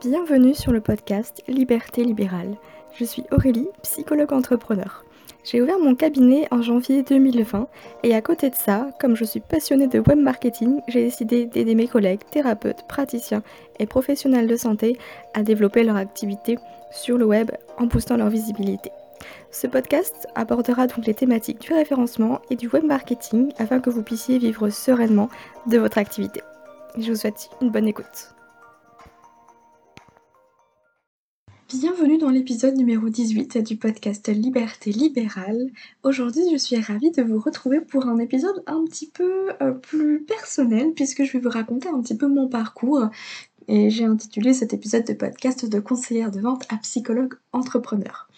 [0.00, 2.54] Bienvenue sur le podcast Liberté libérale.
[2.94, 5.04] Je suis Aurélie, psychologue entrepreneur.
[5.42, 7.66] J'ai ouvert mon cabinet en janvier 2020
[8.04, 11.74] et à côté de ça, comme je suis passionnée de web marketing, j'ai décidé d'aider
[11.74, 13.42] mes collègues, thérapeutes, praticiens
[13.80, 14.96] et professionnels de santé
[15.34, 16.58] à développer leur activité
[16.92, 18.92] sur le web en boostant leur visibilité.
[19.50, 24.04] Ce podcast abordera donc les thématiques du référencement et du web marketing afin que vous
[24.04, 25.28] puissiez vivre sereinement
[25.66, 26.40] de votre activité.
[26.96, 28.37] Je vous souhaite une bonne écoute.
[31.68, 35.68] Bienvenue dans l'épisode numéro 18 du podcast Liberté libérale.
[36.02, 40.24] Aujourd'hui, je suis ravie de vous retrouver pour un épisode un petit peu euh, plus
[40.24, 43.10] personnel puisque je vais vous raconter un petit peu mon parcours
[43.68, 48.28] et j'ai intitulé cet épisode de podcast de conseillère de vente à psychologue entrepreneur.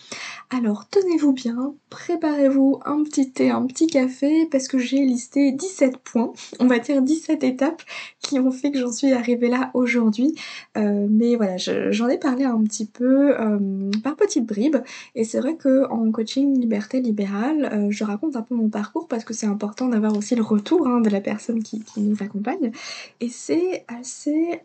[0.52, 5.98] Alors tenez-vous bien, préparez-vous un petit thé, un petit café parce que j'ai listé 17
[5.98, 7.82] points, on va dire 17 étapes
[8.20, 10.34] qui ont fait que j'en suis arrivée là aujourd'hui.
[10.76, 14.78] Euh, mais voilà, j'en ai parlé un petit peu euh, par petites bribes
[15.14, 19.06] et c'est vrai que en coaching liberté libérale, euh, je raconte un peu mon parcours
[19.06, 22.16] parce que c'est important d'avoir aussi le retour hein, de la personne qui, qui, nous
[22.22, 22.72] accompagne
[23.20, 24.60] et c'est assez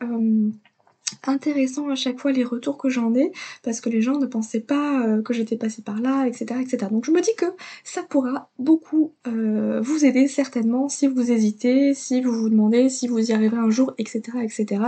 [1.27, 3.31] intéressant à chaque fois les retours que j'en ai
[3.63, 6.87] parce que les gens ne pensaient pas euh, que j'étais passée par là etc etc
[6.91, 7.45] donc je me dis que
[7.83, 13.07] ça pourra beaucoup euh, vous aider certainement si vous hésitez si vous vous demandez si
[13.07, 14.81] vous y arriverez un jour etc etc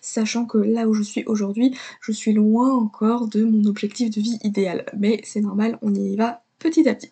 [0.00, 4.20] sachant que là où je suis aujourd'hui je suis loin encore de mon objectif de
[4.20, 4.86] vie idéal.
[4.98, 7.10] Mais c'est normal on y va petit à petit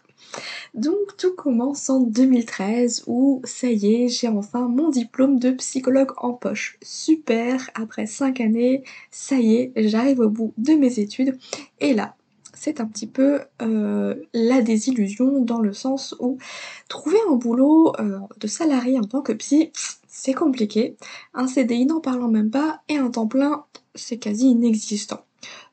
[0.74, 6.12] donc tout commence en 2013 où ça y est, j'ai enfin mon diplôme de psychologue
[6.18, 6.78] en poche.
[6.82, 11.38] Super, après 5 années, ça y est, j'arrive au bout de mes études.
[11.80, 12.14] Et là,
[12.54, 16.38] c'est un petit peu euh, la désillusion dans le sens où
[16.88, 19.72] trouver un boulot euh, de salarié en tant que psy,
[20.06, 20.96] c'est compliqué.
[21.32, 23.64] Un CDI n'en parlant même pas et un temps plein,
[23.94, 25.24] c'est quasi inexistant.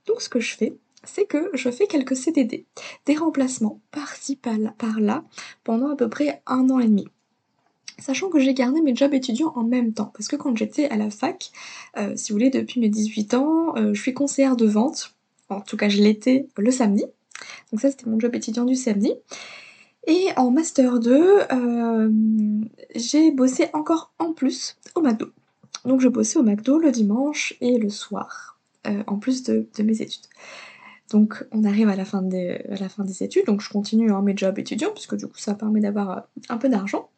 [0.06, 2.66] Donc ce que je fais, c'est que je fais quelques CDD,
[3.06, 5.24] des remplacements par-ci par-là,
[5.64, 7.08] pendant à peu près un an et demi.
[8.00, 10.98] Sachant que j'ai gardé mes jobs étudiants en même temps, parce que quand j'étais à
[10.98, 11.52] la fac,
[11.98, 15.16] euh, si vous voulez, depuis mes 18 ans, euh, je suis conseillère de vente,
[15.50, 17.06] en tout cas je l'étais le samedi,
[17.72, 19.14] donc ça c'était mon job étudiant du samedi.
[20.06, 22.10] Et en Master 2, euh,
[22.96, 25.28] j'ai bossé encore en plus au McDo.
[25.84, 28.58] Donc je bossais au McDo le dimanche et le soir,
[29.08, 30.28] en plus de mes études.
[31.12, 32.60] Donc on arrive à la fin des,
[33.22, 36.22] études, donc je continue hein, mes jobs étudiants, puisque du coup ça permet d'avoir euh,
[36.50, 37.10] un peu d'argent.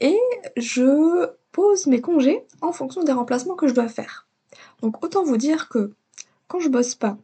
[0.00, 0.18] Et
[0.56, 4.26] je pose mes congés en fonction des remplacements que je dois faire.
[4.82, 5.92] Donc autant vous dire que
[6.48, 7.16] quand je bosse pas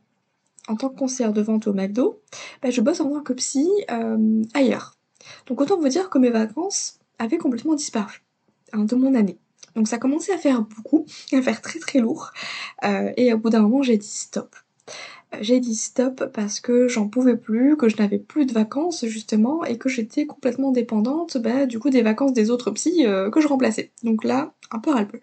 [0.69, 2.21] en tant que conseillère de vente au McDo,
[2.63, 4.97] bah, je bosse en tant que psy euh, ailleurs.
[5.47, 8.23] Donc autant vous dire que mes vacances avaient complètement disparu
[8.73, 9.39] hein, de mon année.
[9.75, 12.31] Donc ça commençait à faire beaucoup, à faire très très lourd.
[12.85, 14.57] Euh, et au bout d'un moment j'ai dit stop
[15.41, 19.65] j'ai dit stop parce que j'en pouvais plus, que je n'avais plus de vacances justement
[19.65, 23.41] et que j'étais complètement dépendante bah, du coup des vacances des autres psys euh, que
[23.41, 23.91] je remplaçais.
[24.03, 25.21] Donc là, un peu ras-le-bol.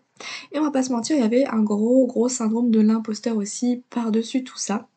[0.52, 3.38] Et on va pas se mentir, il y avait un gros gros syndrome de l'imposteur
[3.38, 4.88] aussi par-dessus tout ça.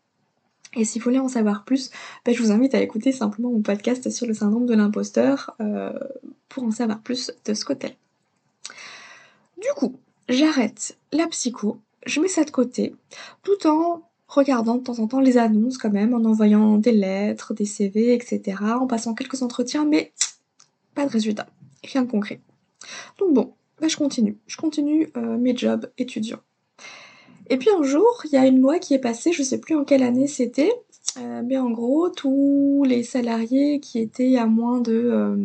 [0.75, 1.91] Et si vous voulez en savoir plus,
[2.25, 5.93] bah, je vous invite à écouter simplement mon podcast sur le syndrome de l'imposteur euh,
[6.49, 7.97] pour en savoir plus de ce côté.
[9.61, 9.97] Du coup,
[10.29, 12.97] j'arrête la psycho, je mets ça de côté,
[13.43, 14.03] tout en
[14.35, 18.15] regardant de temps en temps les annonces quand même, en envoyant des lettres, des CV,
[18.15, 20.13] etc., en passant quelques entretiens, mais
[20.95, 21.47] pas de résultat,
[21.85, 22.41] rien de concret.
[23.19, 26.41] Donc bon, bah je continue, je continue euh, mes jobs étudiants.
[27.51, 29.77] Et puis un jour, il y a une loi qui est passée, je sais plus
[29.77, 30.73] en quelle année c'était,
[31.19, 35.37] euh, mais en gros, tous les salariés qui étaient à moins de euh,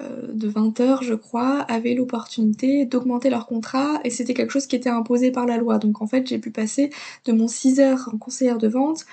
[0.00, 4.76] de 20 heures, je crois, avaient l'opportunité d'augmenter leur contrat et c'était quelque chose qui
[4.76, 5.78] était imposé par la loi.
[5.78, 6.90] Donc en fait, j'ai pu passer
[7.24, 9.04] de mon 6 heures en conseillère de vente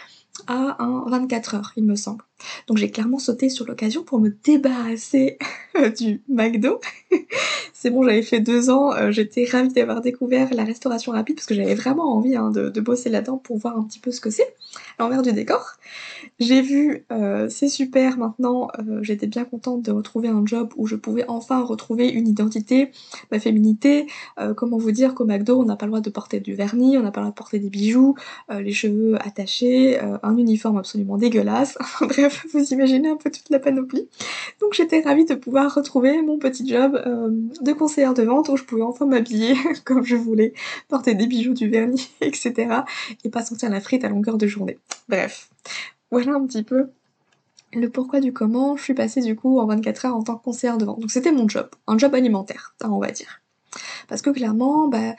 [0.48, 2.24] à un 24 heures, il me semble.
[2.68, 5.38] Donc j'ai clairement sauté sur l'occasion pour me débarrasser
[5.98, 6.80] du McDo.
[7.74, 11.48] c'est bon, j'avais fait deux ans, euh, j'étais ravie d'avoir découvert la restauration rapide parce
[11.48, 14.30] que j'avais vraiment envie hein, de, bosser là-dedans pour voir un petit peu ce que
[14.30, 14.56] c'est,
[15.00, 15.78] l'envers du décor.
[16.40, 20.88] J'ai vu, euh, c'est super maintenant, euh, j'étais bien contente de retrouver un job où
[20.88, 22.92] je pouvais enfin retrouver une identité,
[23.32, 24.08] ma féminité,
[24.56, 27.04] comment vous dire qu'au McDo on n'a pas le droit de porter du vernis, on
[27.04, 28.16] n'a pas le droit de porter des bijoux,
[28.50, 34.08] les cheveux attachés, un uniforme absolument dégueulasse, bref vous imaginez un peu toute la panoplie.
[34.60, 37.30] Donc j'étais ravie de pouvoir retrouver mon petit job euh,
[37.62, 40.54] de conseillère de vente où je pouvais enfin m'habiller comme je voulais,
[40.88, 42.82] porter des bijoux, du vernis, etc.
[43.24, 44.78] et pas sentir la frite à longueur de journée.
[45.10, 45.50] Bref,
[46.12, 46.88] voilà un petit peu
[47.74, 50.44] le pourquoi du comment je suis passée du coup en 24 heures en tant que
[50.44, 51.00] conseillère de vente.
[51.00, 53.42] Donc c'était mon job, un job alimentaire, hein, on va dire.
[54.08, 55.16] Parce que clairement, bah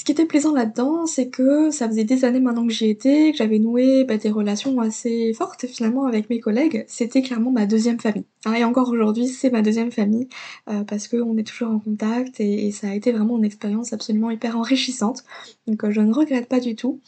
[0.00, 3.32] Ce qui était plaisant là-dedans, c'est que ça faisait des années maintenant que j'y étais,
[3.32, 6.86] que j'avais noué bah, des relations assez fortes finalement avec mes collègues.
[6.88, 8.24] C'était clairement ma deuxième famille.
[8.46, 10.30] Hein, et encore aujourd'hui, c'est ma deuxième famille
[10.70, 14.30] euh, parce qu'on est toujours en contact et, ça a été vraiment une expérience absolument
[14.30, 15.22] hyper enrichissante.
[15.66, 17.02] Donc euh, je ne regrette pas du tout.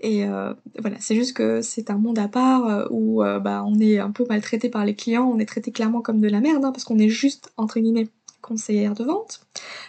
[0.00, 3.98] Et euh, voilà, c'est juste que c'est un monde à part où bah, on est
[3.98, 6.70] un peu maltraité par les clients, on est traité clairement comme de la merde hein,
[6.70, 8.06] parce qu'on est juste entre guillemets
[8.46, 9.40] conseillère de vente,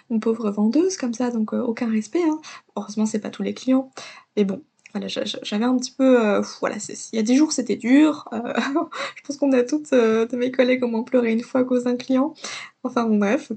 [0.10, 2.24] une pauvre vendeuse comme ça, donc euh, aucun respect.
[2.24, 2.40] Hein.
[2.76, 3.92] Heureusement, c'est pas tous les clients.
[4.36, 4.64] Mais bon,
[4.94, 6.26] voilà, j'avais un petit peu...
[6.26, 8.28] Euh, voilà, il y a des jours c'était dur.
[8.34, 8.54] Euh,
[9.16, 11.84] je pense qu'on a toutes de mes collègues au moins pleuré une fois à cause
[11.84, 12.34] d'un client.
[12.84, 13.52] Enfin bon bref.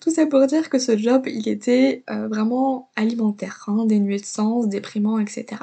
[0.00, 4.68] Tout ça pour dire que ce job, il était vraiment alimentaire, hein, dénué de sens,
[4.68, 5.62] déprimant, etc.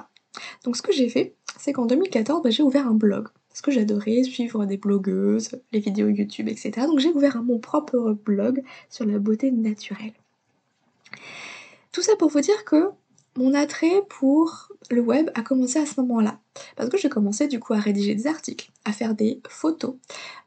[0.66, 3.70] Donc ce que j'ai fait, c'est qu'en 2014, bah, j'ai ouvert un blog parce que
[3.70, 6.72] j'adorais suivre des blogueuses, les vidéos YouTube, etc.
[6.88, 10.14] Donc j'ai ouvert mon propre blog sur la beauté naturelle.
[11.92, 12.90] Tout ça pour vous dire que
[13.38, 16.40] mon attrait pour le web a commencé à ce moment-là.
[16.76, 19.94] Parce que j'ai commencé du coup à rédiger des articles, à faire des photos,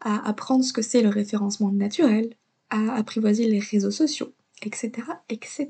[0.00, 2.34] à apprendre ce que c'est le référencement naturel,
[2.70, 4.32] à apprivoiser les réseaux sociaux,
[4.62, 4.90] etc.
[5.28, 5.68] etc.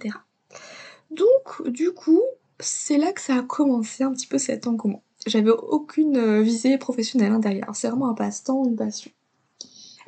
[1.11, 2.23] Donc du coup,
[2.61, 6.79] c'est là que ça a commencé un petit peu cet engouement j'avais aucune euh, visée
[6.79, 7.71] professionnelle hein, derrière.
[7.75, 9.11] C'est vraiment un passe-temps, une passion.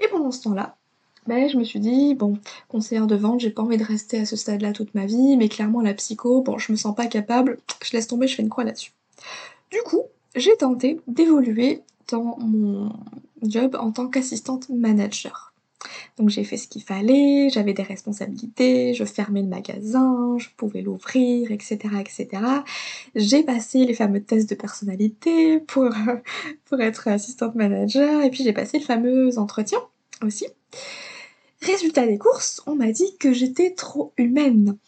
[0.01, 0.77] Et pendant ce temps-là,
[1.27, 2.39] ben, je me suis dit, bon,
[2.69, 5.49] conseillère de vente, j'ai pas envie de rester à ce stade-là toute ma vie, mais
[5.49, 8.49] clairement la psycho, bon, je me sens pas capable, je laisse tomber, je fais une
[8.49, 8.93] croix là-dessus.
[9.71, 10.05] Du coup,
[10.35, 12.93] j'ai tenté d'évoluer dans mon
[13.43, 15.48] job en tant qu'assistante manager.
[16.19, 20.83] Donc j'ai fait ce qu'il fallait, j'avais des responsabilités, je fermais le magasin, je pouvais
[20.83, 21.79] l'ouvrir, etc.
[22.01, 22.29] etc.
[23.15, 25.91] J'ai passé les fameux tests de personnalité pour,
[26.65, 29.79] pour être assistante manager et puis j'ai passé le fameux entretien
[30.25, 30.47] aussi.
[31.63, 34.79] Résultat des courses, on m'a dit que j'étais trop humaine.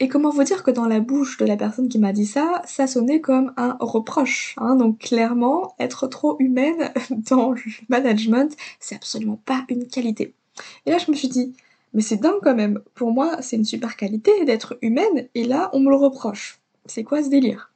[0.00, 2.62] Et comment vous dire que dans la bouche de la personne qui m'a dit ça,
[2.64, 4.54] ça sonnait comme un reproche.
[4.58, 4.76] Hein.
[4.76, 10.34] Donc clairement, être trop humaine dans le management, c'est absolument pas une qualité.
[10.86, 11.52] Et là, je me suis dit,
[11.94, 12.80] mais c'est dingue quand même.
[12.94, 16.60] Pour moi, c'est une super qualité d'être humaine, et là, on me le reproche.
[16.86, 17.72] C'est quoi ce délire?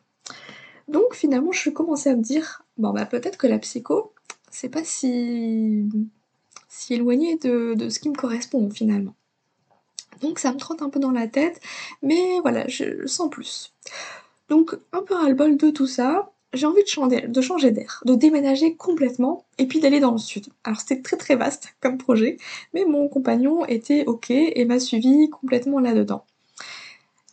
[0.89, 4.13] Donc finalement, je suis commencé à me dire, bon bah peut-être que la psycho,
[4.51, 5.89] c'est pas si
[6.69, 9.15] si éloigné de ce qui me correspond finalement.
[10.21, 11.61] Donc ça me trotte un peu dans la tête,
[12.03, 13.73] mais voilà, je sens plus.
[14.49, 19.47] Donc un peu ras-le-bol de tout ça, j'ai envie de changer, d'air, de déménager complètement
[19.59, 20.47] et puis d'aller dans le sud.
[20.65, 22.37] Alors c'était très très vaste comme projet,
[22.75, 26.25] mais mon compagnon était ok et m'a suivi complètement là-dedans.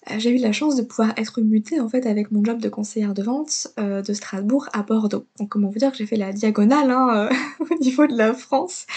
[0.09, 2.69] Euh, j'ai eu la chance de pouvoir être mutée en fait avec mon job de
[2.69, 5.25] conseillère de vente euh, de Strasbourg à Bordeaux.
[5.37, 7.29] Donc comment vous dire que j'ai fait la diagonale hein,
[7.59, 8.87] au niveau de la France,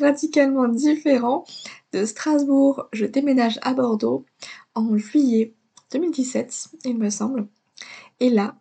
[0.00, 1.44] radicalement différent.
[2.04, 4.24] Strasbourg, je déménage à Bordeaux
[4.74, 5.54] en juillet
[5.92, 7.46] 2017, il me semble.
[8.20, 8.56] Et là,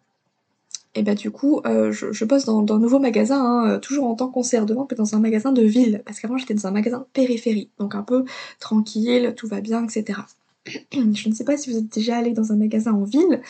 [0.96, 4.30] et bah du coup, je, je, bosse dans, un nouveau magasin, hein, toujours en tant
[4.30, 7.06] conseillère de vente, mais dans un magasin de ville, parce qu'avant j'étais dans un magasin
[7.12, 8.24] périphérie, donc un peu
[8.60, 10.20] tranquille, tout va bien, etc.
[10.92, 13.42] je ne sais pas si vous êtes déjà allé dans un magasin en ville.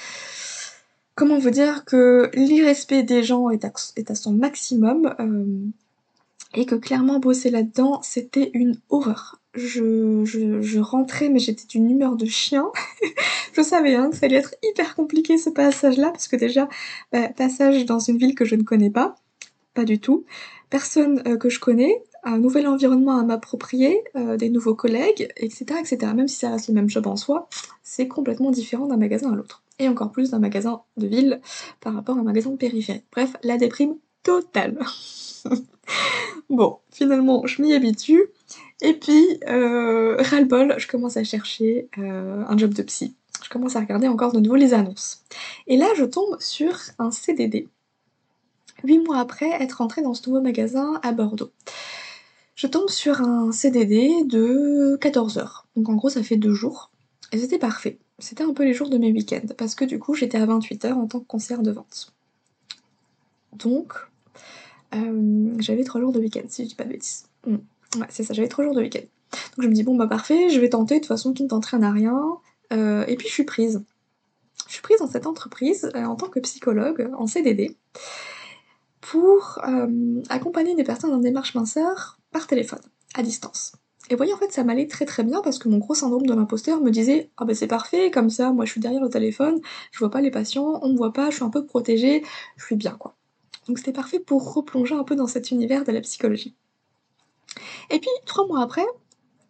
[1.13, 5.45] Comment vous dire que l'irrespect des gens est à, son maximum euh,
[6.55, 9.39] et que clairement bosser là-dedans c'était une horreur.
[9.55, 12.67] Je, rentrais mais j'étais d'une humeur de chien.
[13.53, 16.67] je savais hein, que ça allait être hyper compliqué ce passage-là parce que déjà
[17.11, 19.15] bah, passage dans une ville que je ne connais pas,
[19.73, 20.25] pas du tout,
[20.69, 25.65] personne euh, que je connais, un nouvel environnement à m'approprier, euh, des nouveaux collègues, etc.,
[25.79, 26.11] etc.
[26.15, 27.47] Même si ça reste le même job en soi,
[27.83, 29.63] c'est complètement différent d'un magasin à l'autre.
[29.77, 31.39] Et encore plus d'un magasin de ville
[31.81, 33.03] par rapport à un magasin de périphérie.
[33.11, 34.79] Bref, la déprime totale.
[36.49, 38.23] bon, finalement, je m'y habitue.
[38.81, 43.15] Et puis, euh, ras-le-bol, je commence à chercher euh, un job de psy.
[43.43, 45.23] Je commence à regarder encore de nouveau les annonces.
[45.67, 47.67] Et là, je tombe sur un CDD.
[48.83, 51.51] Huit mois après être entrée dans ce nouveau magasin à Bordeaux
[52.55, 55.67] je tombe sur un CDD de 14 heures.
[55.75, 56.91] Donc en gros, ça fait deux jours.
[57.31, 57.99] Et c'était parfait.
[58.17, 60.85] C'était un peu les jours de mes week-ends, parce que du coup, j'étais à 28
[60.85, 62.13] heures en tant que conseillère de vente.
[63.53, 63.93] Donc,
[65.59, 67.25] j'avais trois jours de week-end, si je dis pas de bêtises.
[67.45, 69.03] Ouais, c'est ça, j'avais trois jours de week-end.
[69.31, 71.49] Donc je me dis, bon bah parfait, je vais tenter, de toute façon, qui ne
[71.49, 72.21] t'entraîne à rien.
[72.73, 73.83] Euh, et puis je suis prise.
[74.67, 77.77] Je suis prise dans cette entreprise euh, en tant que psychologue en CDD
[79.01, 79.59] pour
[80.29, 82.81] accompagner des personnes en démarche minceur par téléphone,
[83.13, 83.73] à distance.
[84.09, 86.25] Et vous voyez, en fait, ça m'allait très très bien parce que mon gros syndrome
[86.25, 89.09] de l'imposteur me disait Ah ben c'est parfait, comme ça, moi je suis derrière le
[89.09, 89.59] téléphone,
[89.91, 92.23] je vois pas les patients, on me voit pas, je suis un peu protégée,
[92.57, 93.15] je suis bien quoi.
[93.67, 96.55] Donc c'était parfait pour replonger un peu dans cet univers de la psychologie.
[97.89, 98.85] Et puis, trois mois après,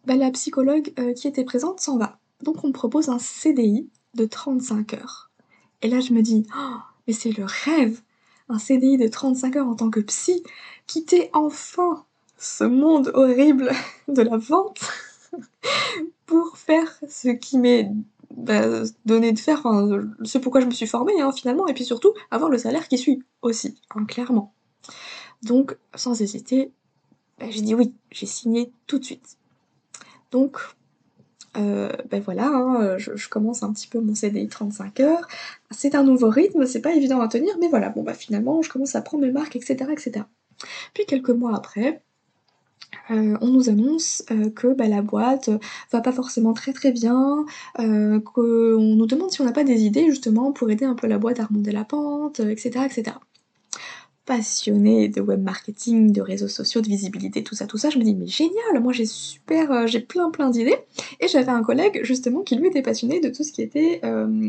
[0.06, 2.18] bah, la psychologue euh, qui était présente s'en va.
[2.42, 5.30] Donc on me propose un CDI de 35 heures.
[5.82, 8.00] Et là je me dis, oh, mais c'est le rêve
[8.48, 10.42] Un CDI de 35 heures en tant que psy,
[10.86, 12.04] quitter enfin
[12.38, 13.72] ce monde horrible
[14.08, 14.80] de la vente
[16.26, 17.90] pour faire ce qui m'est
[18.36, 21.84] bah, donné de faire, enfin, ce pourquoi je me suis formée hein, finalement, et puis
[21.84, 24.54] surtout avoir le salaire qui suit aussi, hein, clairement.
[25.42, 26.72] Donc, sans hésiter,
[27.38, 29.38] bah, j'ai dit oui, j'ai signé tout de suite.
[30.30, 30.58] Donc,
[31.54, 35.26] ben voilà, hein, je, commence un petit peu mon CDI 35 heures.
[35.70, 38.70] C'est un nouveau rythme, c'est pas évident à tenir, mais voilà, bon bah finalement, je
[38.70, 39.90] commence à prendre mes marques, etc.
[39.90, 40.26] etc.
[40.92, 42.02] Puis quelques mois après,
[43.10, 45.50] euh, on nous annonce euh, que bah, la boîte
[45.92, 47.44] va pas forcément très très bien,
[47.78, 51.06] euh, qu'on nous demande si on n'a pas des idées justement pour aider un peu
[51.06, 52.84] la boîte à remonter la pente, etc.
[52.84, 53.16] etc.
[54.24, 58.02] Passionnée de web marketing, de réseaux sociaux, de visibilité, tout ça, tout ça, je me
[58.02, 60.76] dis mais génial, moi j'ai super, j'ai plein plein d'idées.
[61.20, 64.00] Et j'avais un collègue justement qui lui était passionné de tout ce qui était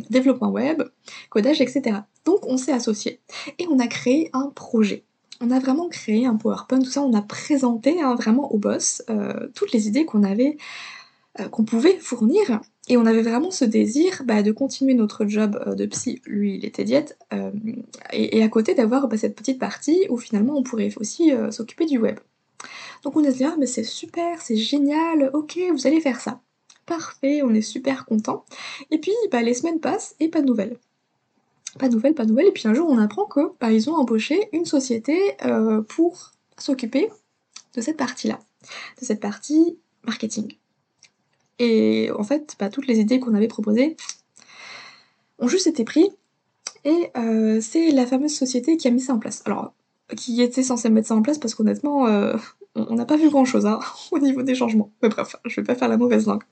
[0.10, 0.82] développement web,
[1.30, 1.98] codage, etc.
[2.26, 3.20] Donc on s'est associés
[3.60, 5.04] et on a créé un projet
[5.41, 9.03] on a vraiment créé un PowerPoint, tout ça, on a présenté hein, vraiment au boss
[9.10, 10.58] euh, toutes les idées qu'on avait,
[11.39, 15.62] euh, qu'on pouvait fournir, et on avait vraiment ce désir bah, de continuer notre job
[15.67, 17.17] euh, de psy, lui il était diète,
[18.12, 21.98] et, à côté d'avoir bah, cette petite partie où finalement on pourrait aussi s'occuper du
[21.98, 22.20] web.
[23.03, 26.41] Donc on a dit ah mais c'est super, c'est génial, ok vous allez faire ça.
[26.86, 28.46] Parfait, on est super content.
[28.91, 30.77] Et puis bah, les semaines passent et pas de nouvelles
[31.77, 32.48] pas de nouvelles, pas de nouvelles.
[32.48, 37.10] Et puis un jour, on apprend que bah, ont embauché une société euh, pour s'occuper
[37.75, 38.39] de cette partie-là,
[39.00, 40.57] de cette partie marketing.
[41.60, 43.96] Et en fait, bah, toutes les idées qu'on avait proposées
[45.39, 46.10] ont juste été prises.
[46.84, 49.41] Et euh, c'est la fameuse société qui a mis ça en place.
[49.46, 49.74] Alors,
[50.15, 52.36] qui était censée mettre ça en place parce qu'honnêtement, euh,
[52.75, 53.79] on n'a pas vu grand chose hein,
[54.12, 54.91] au niveau des changements.
[55.01, 56.43] Mais bref, je vais pas faire la mauvaise langue.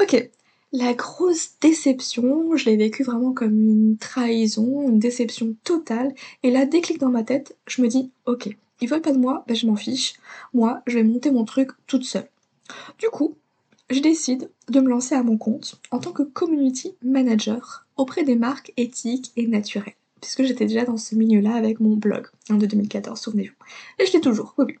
[0.00, 0.30] Ok,
[0.72, 6.14] la grosse déception, je l'ai vécu vraiment comme une trahison, une déception totale.
[6.42, 9.44] Et là, déclic dans ma tête, je me dis, ok, ils veulent pas de moi,
[9.46, 10.14] ben je m'en fiche.
[10.54, 12.28] Moi, je vais monter mon truc toute seule.
[12.98, 13.36] Du coup,
[13.90, 18.36] je décide de me lancer à mon compte en tant que community manager auprès des
[18.36, 19.94] marques éthiques et naturelles.
[20.20, 23.54] Puisque j'étais déjà dans ce milieu-là avec mon blog en de 2014, souvenez-vous.
[23.98, 24.78] Et je l'ai toujours, oui.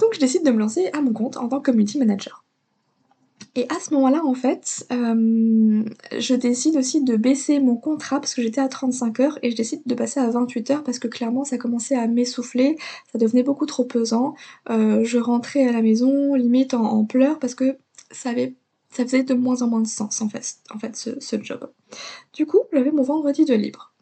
[0.00, 2.45] Donc je décide de me lancer à mon compte en tant que community manager.
[3.58, 5.82] Et à ce moment-là, en fait, euh,
[6.18, 9.56] je décide aussi de baisser mon contrat parce que j'étais à 35 heures et je
[9.56, 12.76] décide de passer à 28 heures parce que clairement ça commençait à m'essouffler,
[13.10, 14.34] ça devenait beaucoup trop pesant.
[14.68, 17.78] Euh, je rentrais à la maison limite en, pleurs parce que
[18.10, 18.54] ça avait
[18.90, 21.70] ça faisait de moins en moins de sens en fait, en fait ce, job.
[22.34, 23.94] Du coup, j'avais mon vendredi de libre.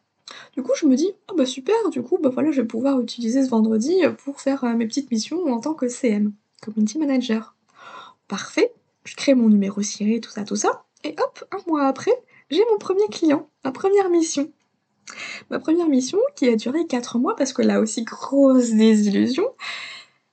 [0.56, 3.00] Du coup, je me dis, oh bah super, du coup, bah voilà, je vais pouvoir
[3.00, 7.54] utiliser ce vendredi pour faire euh, mes petites missions en tant que CM, Community Manager.
[8.26, 8.72] Parfait,
[9.04, 12.12] je crée mon numéro ciré, tout ça, tout ça, et hop, un mois après,
[12.50, 14.50] j'ai mon premier client, ma première mission.
[15.50, 19.44] Ma première mission qui a duré 4 mois parce que là aussi grosse désillusion.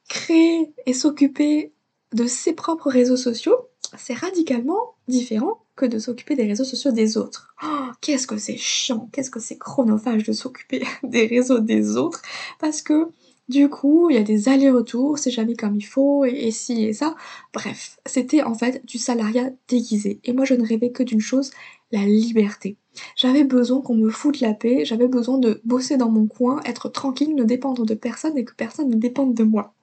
[0.08, 1.74] Créer et s'occuper
[2.14, 7.18] de ses propres réseaux sociaux, c'est radicalement différent que de s'occuper des réseaux sociaux des
[7.18, 7.54] autres.
[7.64, 12.22] Oh, qu'est-ce que c'est chiant, qu'est-ce que c'est chronophage de s'occuper des réseaux des autres
[12.60, 13.10] parce que
[13.52, 16.86] du coup, il y a des allers-retours, c'est jamais comme il faut, et, et ci
[16.86, 17.16] et ça.
[17.54, 20.20] Bref, c'était en fait du salariat déguisé.
[20.24, 21.52] Et moi, je ne rêvais que d'une chose,
[21.92, 22.78] la liberté.
[23.16, 26.90] J'avais besoin qu'on me foute la paix, j'avais besoin de bosser dans mon coin, être
[26.90, 29.74] tranquille, ne dépendre de personne et que personne ne dépende de moi.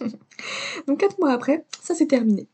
[0.86, 2.48] Donc quatre mois après, ça s'est terminé.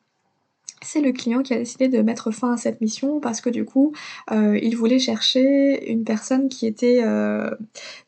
[0.82, 3.64] C'est le client qui a décidé de mettre fin à cette mission parce que du
[3.64, 3.92] coup,
[4.30, 7.50] euh, il voulait chercher une personne qui était, euh,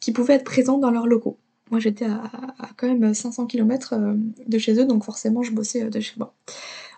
[0.01, 1.39] qui pouvait être présente dans leurs locaux.
[1.73, 2.31] Moi j'étais à,
[2.77, 4.15] quand même 500 km euh,
[4.47, 6.35] de chez eux, donc forcément je bossais euh, de chez moi.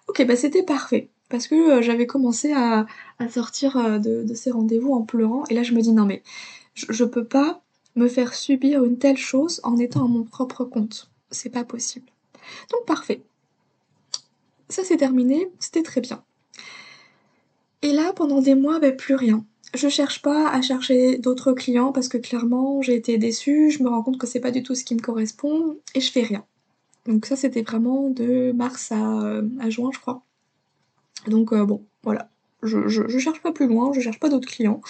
[0.08, 1.08] Ok, bah c'était parfait.
[1.30, 2.86] Parce que euh, j'avais commencé à,
[3.30, 5.44] sortir de, ces rendez-vous en pleurant.
[5.48, 6.22] Et là je me dis non mais
[6.74, 7.62] je, je peux pas
[7.94, 11.08] me faire subir une telle chose en étant à mon propre compte.
[11.30, 12.06] C'est pas possible.
[12.72, 13.22] Donc parfait.
[14.68, 16.24] Ça c'est terminé, c'était très bien.
[17.82, 21.92] Et là, pendant des mois, bah, plus rien je cherche pas à chercher d'autres clients
[21.92, 24.74] parce que clairement j'ai été déçue, je me rends compte que c'est pas du tout
[24.74, 26.44] ce qui me correspond et je fais rien.
[27.06, 30.22] Donc ça c'était vraiment de mars à, juin je crois.
[31.26, 32.30] Donc euh, bon voilà,
[32.62, 34.80] je, je, cherche pas plus loin, je cherche pas d'autres clients.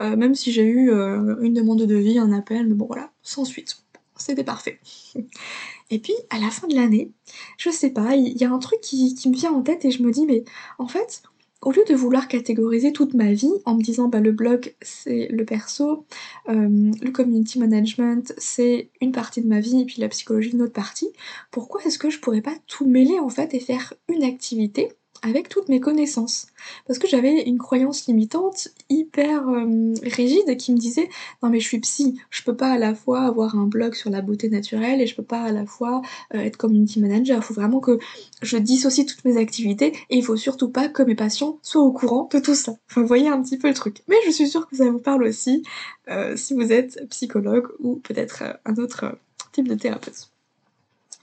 [0.00, 3.10] Euh, même si j'ai eu euh, une demande de vie, un appel, mais bon voilà,
[3.22, 3.82] sans suite.
[4.16, 4.80] C'était parfait.
[5.90, 7.12] Et puis à la fin de l'année,
[7.56, 10.02] je sais pas, il y, a un truc qui me vient en tête et je
[10.02, 10.44] me dis mais
[10.78, 11.22] en fait
[11.62, 15.28] au lieu de vouloir catégoriser toute ma vie en me disant bah le blog c'est
[15.28, 16.06] le perso,
[16.48, 20.62] euh, le community management c'est une partie de ma vie et puis la psychologie une
[20.62, 21.10] autre partie,
[21.50, 25.48] pourquoi est-ce que je pourrais pas tout mêler en fait et faire une activité avec
[25.48, 26.46] toutes mes connaissances.
[26.86, 31.08] Parce que j'avais une croyance limitante hyper euh, rigide qui me disait
[31.42, 34.10] non mais je suis psy, je peux pas à la fois avoir un blog sur
[34.10, 36.02] la beauté naturelle et je peux pas à la fois
[36.34, 37.38] euh, être community manager.
[37.38, 37.98] Il faut vraiment que
[38.42, 41.92] je dissocie toutes mes activités et il faut surtout pas que mes patients soient au
[41.92, 42.72] courant de tout ça.
[42.90, 44.02] Enfin, vous voyez un petit peu le truc.
[44.08, 45.62] Mais je suis sûre que ça vous parle aussi
[46.08, 49.18] euh, si vous êtes psychologue ou peut-être un autre
[49.52, 50.30] type de thérapeute.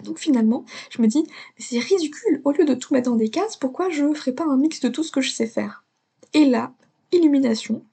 [0.04, 3.30] Donc finalement, je me dis, mais c'est ridicule, au lieu de tout mettre dans des
[3.30, 5.84] cases, pourquoi je ferais pas un mix de tout ce que je sais faire?
[6.34, 6.74] Et là,
[7.12, 7.84] illumination,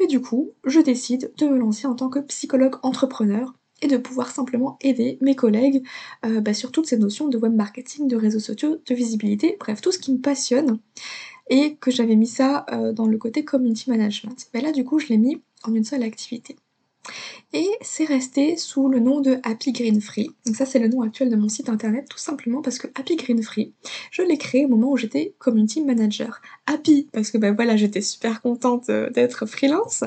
[0.00, 3.96] mais du coup, je décide de me lancer en tant que psychologue entrepreneur et de
[3.96, 5.84] pouvoir simplement aider mes collègues
[6.24, 9.80] euh, bah, sur toutes ces notions de web marketing, de réseaux sociaux, de visibilité, bref,
[9.80, 10.78] tout ce qui me passionne
[11.50, 14.46] et que j'avais mis ça euh, dans le côté community management.
[14.54, 16.56] Mais là, du coup, je l'ai mis en une seule activité.
[17.54, 20.30] Et c'est resté sous le nom de Happy Green Free.
[20.46, 23.16] Donc ça c'est le nom actuel de mon site internet tout simplement parce que Happy
[23.16, 23.74] Green Free,
[24.10, 26.40] je l'ai créé au moment où j'étais community manager.
[26.66, 30.02] Happy parce que ben voilà j'étais super contente euh, d'être freelance.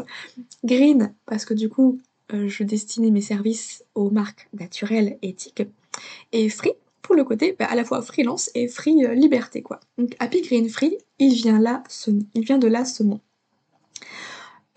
[0.63, 1.99] Green parce que du coup
[2.33, 5.63] euh, je destinais mes services aux marques naturelles, éthiques.
[6.31, 6.73] Et Free
[7.03, 9.79] pour le côté ben, à la fois freelance et free euh, liberté quoi.
[9.99, 11.61] Donc Happy Green Free, il vient
[12.33, 13.19] il vient de là ce nom.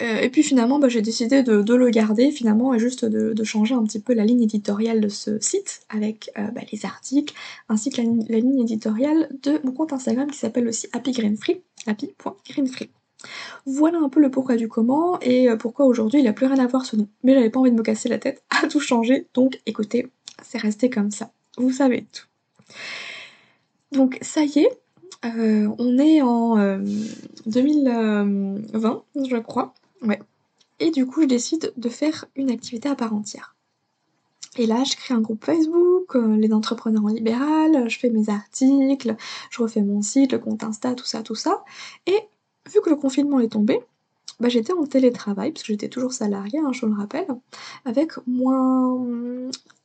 [0.00, 3.74] Euh, et puis finalement, bah, j'ai décidé de, le garder finalement et juste de, changer
[3.74, 7.34] un petit peu la ligne éditoriale de ce site avec euh, bah, les articles
[7.68, 12.90] ainsi que la, ligne éditoriale de mon compte Instagram qui s'appelle aussi happygreenfree, happy.greenfree.
[13.66, 16.58] Voilà un peu le pourquoi du comment et euh, pourquoi aujourd'hui il n'a plus rien
[16.58, 17.08] à voir ce nom.
[17.24, 20.08] Mais j'avais pas envie de me casser la tête à tout changer, donc écoutez,
[20.42, 21.32] c'est resté comme ça.
[21.56, 22.26] Vous savez tout.
[23.90, 24.70] Donc ça y est,
[25.24, 26.78] on est en
[27.46, 29.74] 2020, je crois.
[30.02, 30.20] Ouais.
[30.80, 33.56] Et du coup, je décide de faire une activité à part entière.
[34.56, 38.28] Et là, je crée un groupe Facebook, euh, les entrepreneurs en libéral, je fais mes
[38.28, 39.16] articles,
[39.50, 41.64] je refais mon site, le compte Insta, tout ça, tout ça.
[42.06, 42.18] Et
[42.72, 43.80] vu que le confinement est tombé,
[44.40, 47.26] bah, j'étais en télétravail, parce que j'étais toujours salariée, hein, je le rappelle,
[47.84, 48.96] avec moins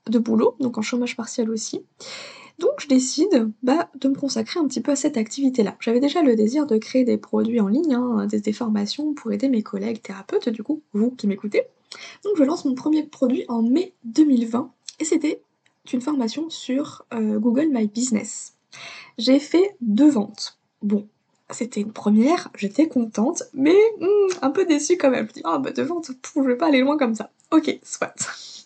[0.08, 1.84] de boulot, donc en chômage partiel aussi.
[2.64, 5.76] Donc je décide bah, de me consacrer un petit peu à cette activité-là.
[5.82, 9.50] J'avais déjà le désir de créer des produits en ligne, hein, des, formations pour aider
[9.50, 11.64] mes collègues thérapeutes, du coup, vous qui m'écoutez.
[12.24, 14.72] Donc je lance mon premier produit en mai 2020
[15.02, 15.42] et c'était
[15.92, 18.54] une formation sur euh, Google My Business.
[19.18, 20.58] J'ai fait deux ventes.
[20.82, 21.06] Bon,
[21.50, 25.26] c'était une première, j'étais contente, mais hmm, un peu déçue quand même.
[25.26, 27.30] Je me dis, oh bah deux ventes, je vais pas aller loin comme ça.
[27.52, 28.16] Ok, soit.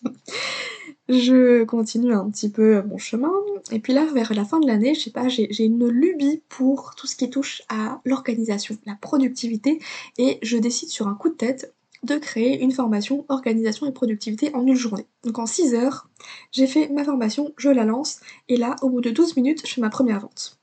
[1.08, 3.32] je continue un petit peu mon chemin.
[3.70, 6.94] Et puis là, vers la fin de l'année, je sais pas, j'ai une lubie pour
[6.96, 9.80] tout ce qui touche à l'organisation, la productivité,
[10.18, 14.54] et je décide sur un coup de tête de créer une formation organisation et productivité
[14.54, 15.06] en une journée.
[15.24, 16.08] Donc en 6 heures,
[16.52, 19.74] j'ai fait ma formation, je la lance, et là, au bout de 12 minutes, je
[19.74, 20.58] fais ma première vente.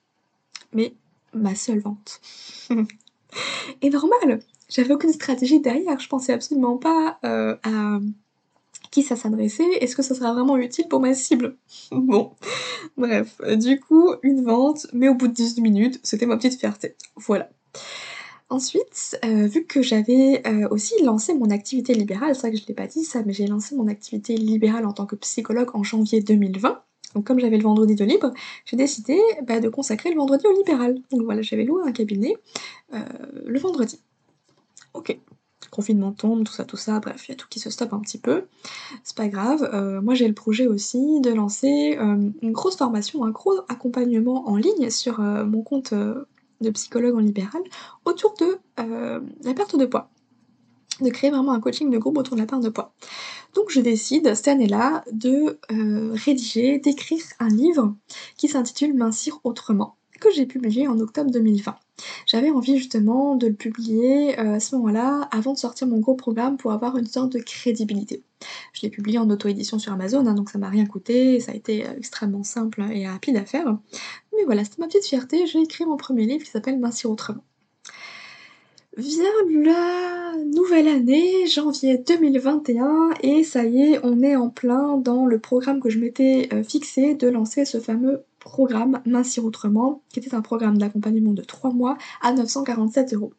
[0.74, 0.94] Mais
[1.34, 2.22] ma seule vente.
[3.82, 8.00] et normal, j'avais aucune stratégie derrière, je pensais absolument pas euh, à
[8.96, 11.58] qui ça s'adressait, est-ce que ça sera vraiment utile pour ma cible
[11.92, 12.32] Bon,
[12.96, 16.96] bref, du coup, une vente, mais au bout de 18 minutes, c'était ma petite fierté.
[17.18, 17.50] Voilà.
[18.50, 22.66] Ensuite, euh, vu que j'avais euh, aussi lancé mon activité libérale, c'est vrai que je
[22.68, 25.84] l'ai pas dit ça, mais j'ai lancé mon activité libérale en tant que psychologue en
[25.84, 26.82] janvier 2020.
[27.16, 28.32] Donc comme j'avais le vendredi de libre,
[28.64, 30.96] j'ai décidé bah, de consacrer le vendredi au libéral.
[31.12, 32.38] Donc voilà, j'avais loué un cabinet
[32.94, 33.00] euh,
[33.46, 34.00] le vendredi.
[34.94, 35.18] Ok,
[35.76, 38.00] confinement tombe, tout ça, tout ça, bref, il y a tout qui se stoppe un
[38.00, 38.46] petit peu.
[39.04, 39.70] C'est pas grave.
[39.74, 44.48] Euh, moi j'ai le projet aussi de lancer euh, une grosse formation, un gros accompagnement
[44.48, 47.62] en ligne sur euh, mon compte de psychologue en libéral
[48.06, 50.10] autour de la perte de poids.
[51.02, 52.94] De créer vraiment un coaching de groupe autour de la perte de poids.
[53.54, 55.60] Donc je décide cette année-là de
[56.26, 57.94] rédiger, d'écrire un livre
[58.38, 61.76] qui s'intitule Mincir autrement, que j'ai publié en octobre 2020.
[62.26, 66.16] J'avais envie justement de le publier euh, à ce moment-là, avant de sortir mon gros
[66.16, 68.24] programme pour avoir une sorte de crédibilité.
[68.74, 71.56] Je l'ai publié en auto-édition sur Amazon, hein, donc ça m'a rien coûté, ça a
[71.56, 73.78] été euh, extrêmement simple et rapide à faire.
[74.36, 77.44] Mais voilà, c'était ma petite fierté, j'ai écrit mon premier livre qui s'appelle Mincir autrement.
[78.98, 85.26] Vient la nouvelle année, janvier 2021, et ça y est, on est en plein dans
[85.26, 90.20] le programme que je m'étais euh, fixé de lancer ce fameux programme Mincir Autrement, qui
[90.20, 93.34] était un programme d'accompagnement de 3 mois à 947 euros.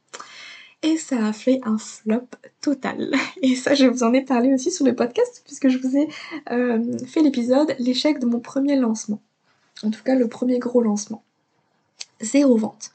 [0.83, 2.27] Et ça a fait un flop
[2.61, 3.15] total.
[3.43, 6.09] Et ça, je vous en ai parlé aussi sur le podcast, puisque je vous ai
[6.51, 9.23] euh, fait l'épisode L'échec de mon premier lancement.
[9.83, 11.23] En tout cas, le premier gros lancement.
[12.21, 12.91] Zéro vente.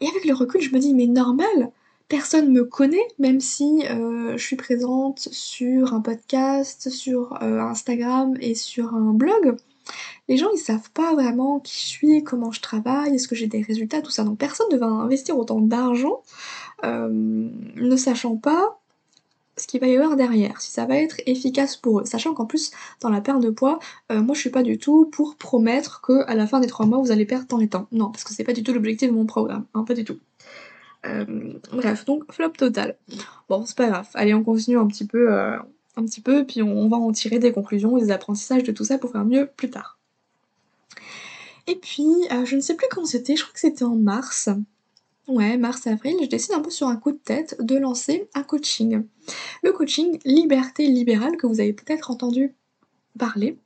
[0.00, 1.70] Et avec le recul, je me dis, mais normal,
[2.08, 8.36] personne me connaît, même si euh, je suis présente sur un podcast, sur euh, Instagram
[8.40, 9.56] et sur un blog
[10.28, 13.46] les gens ils savent pas vraiment qui je suis, comment je travaille, est-ce que j'ai
[13.46, 14.24] des résultats, tout ça.
[14.24, 16.22] Donc personne ne va investir autant d'argent
[16.84, 18.78] euh, ne sachant pas
[19.56, 22.04] ce qu'il va y avoir derrière, si ça va être efficace pour eux.
[22.04, 23.78] Sachant qu'en plus, dans la perte de poids,
[24.12, 26.84] euh, moi je suis pas du tout pour promettre que à la fin des trois
[26.84, 27.86] mois vous allez perdre tant et tant.
[27.92, 30.18] Non, parce que c'est pas du tout l'objectif de mon programme, hein, pas du tout.
[31.06, 31.24] Euh,
[31.72, 32.96] bref, donc flop total.
[33.48, 34.08] Bon, c'est pas grave.
[34.14, 37.52] Allez, on continue un petit peu, un petit peu, puis on, va en tirer des
[37.52, 39.95] conclusions des apprentissages de tout ça pour faire mieux plus tard.
[41.66, 42.06] Et puis,
[42.44, 44.48] je ne sais plus quand c'était, je crois que c'était en mars.
[45.28, 49.02] Ouais, mars-avril, je décide un peu sur un coup de tête de lancer un coaching.
[49.64, 52.54] Le coaching liberté libérale que vous avez peut-être entendu
[53.18, 53.58] parler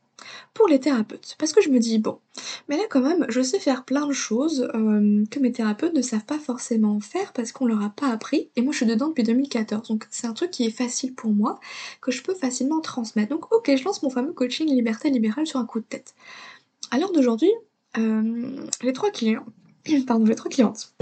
[0.55, 1.37] pour les thérapeutes.
[1.39, 2.19] Parce que je me dis, bon,
[2.69, 6.03] mais là quand même, je sais faire plein de choses euh, que mes thérapeutes ne
[6.03, 8.51] savent pas forcément faire parce qu'on leur a pas appris.
[8.57, 11.33] Et moi je suis dedans depuis 2014, donc c'est un truc qui est facile pour
[11.33, 11.61] moi,
[12.01, 13.31] que je peux facilement transmettre.
[13.31, 16.15] Donc ok, je lance mon fameux coaching liberté libérale sur un coup de tête.
[16.91, 17.51] À l'heure d'aujourd'hui,
[17.99, 19.45] euh, les trois clients,
[20.07, 20.95] pardon, les trois clientes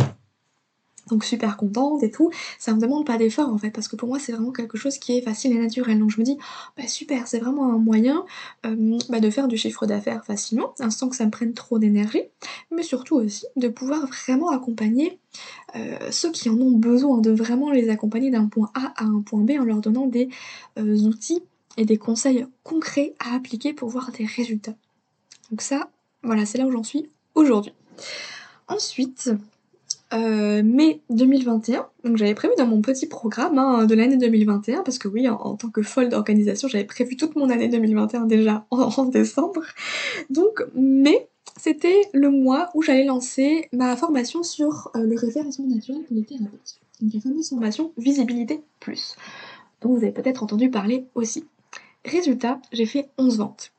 [1.08, 2.30] donc super contente et tout.
[2.58, 4.98] Ça me demande pas d'effort en fait, parce que pour moi c'est vraiment quelque chose
[4.98, 5.98] qui est facile et naturel.
[5.98, 6.38] Donc je me dis,
[6.76, 8.24] bah super, c'est vraiment un moyen
[8.66, 12.22] euh, bah, de faire du chiffre d'affaires facilement, sans que ça me prenne trop d'énergie,
[12.70, 15.18] mais surtout aussi de pouvoir vraiment accompagner
[15.76, 19.22] euh, ceux qui en ont besoin, de vraiment les accompagner d'un point A à un
[19.22, 20.28] point B en leur donnant des
[20.76, 21.42] outils
[21.76, 24.74] et des conseils concrets à appliquer pour voir des résultats.
[25.50, 25.90] Donc ça,
[26.22, 27.72] voilà, c'est là où j'en suis aujourd'hui.
[28.68, 29.30] Ensuite,
[30.14, 31.86] euh, mai 2021.
[32.04, 35.56] Donc j'avais prévu dans mon petit programme hein, de l'année 2021, parce que oui, en,
[35.56, 39.62] tant que folle d'organisation, j'avais prévu toute mon année 2021 déjà en, décembre.
[40.30, 41.28] Donc mai,
[41.58, 46.24] c'était le mois où j'allais lancer ma formation sur euh, le référencement naturel pour les
[46.24, 46.80] thérapeutes.
[47.02, 49.14] Donc la fameuse formation Visibilité Plus,
[49.82, 51.44] dont vous avez peut-être entendu parler aussi.
[52.04, 53.72] Résultat, j'ai fait 11 ventes.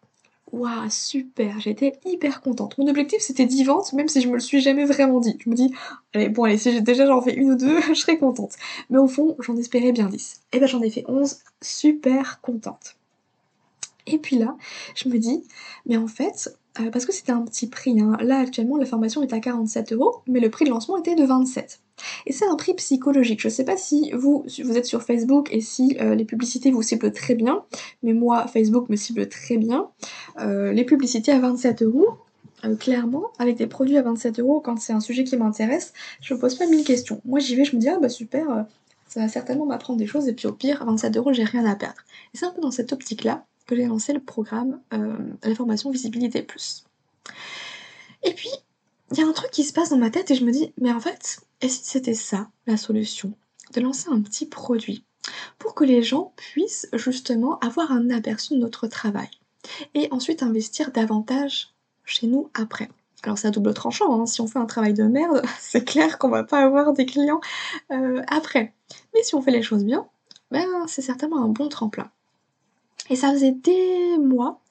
[0.51, 2.77] Waouh, super, j'étais hyper contente.
[2.77, 5.37] Mon objectif c'était 10 ventes, même si je me le suis jamais vraiment dit.
[5.39, 5.71] Je me dis,
[6.13, 8.55] allez, bon, allez, si déjà j'en fais une ou deux, je serais contente.
[8.89, 10.41] Mais au fond, j'en espérais bien 10.
[10.53, 12.95] Et ben j'en ai fait 11, super contente.
[14.07, 14.55] Et puis là,
[14.95, 15.43] je me dis,
[15.85, 18.17] mais en fait, euh, parce que c'était un petit prix, hein.
[18.21, 21.23] là actuellement la formation est à 47 euros, mais le prix de lancement était de
[21.23, 21.79] 27.
[22.25, 23.41] Et c'est un prix psychologique.
[23.41, 26.81] Je sais pas si vous, vous êtes sur Facebook et si euh, les publicités vous
[26.81, 27.63] ciblent très bien,
[28.03, 29.89] mais moi, Facebook me cible très bien.
[30.39, 32.07] Euh, les publicités à 27 euros,
[32.79, 36.39] clairement, avec des produits à 27 euros, quand c'est un sujet qui m'intéresse, je me
[36.39, 37.21] pose pas mille questions.
[37.25, 38.65] Moi, j'y vais, je me dis, ah bah super,
[39.07, 41.65] ça va certainement m'apprendre des choses, et puis au pire, à 27 euros, j'ai rien
[41.65, 42.01] à perdre.
[42.33, 45.91] Et c'est un peu dans cette optique-là que j'ai lancé le programme euh, la formation
[45.91, 46.85] Visibilité Plus.
[48.23, 48.49] Et puis,
[49.11, 50.73] il y a un truc qui se passe dans ma tête et je me dis,
[50.79, 53.33] mais en fait, et si c'était ça la solution
[53.73, 55.03] De lancer un petit produit
[55.57, 59.29] pour que les gens puissent justement avoir un aperçu de notre travail
[59.93, 61.73] et ensuite investir davantage
[62.05, 62.89] chez nous après.
[63.23, 64.25] Alors c'est à double tranchant, hein.
[64.25, 67.41] si on fait un travail de merde, c'est clair qu'on va pas avoir des clients
[67.91, 68.73] euh, après.
[69.13, 70.07] Mais si on fait les choses bien,
[70.51, 72.09] ben c'est certainement un bon tremplin.
[73.09, 74.61] Et ça faisait des mois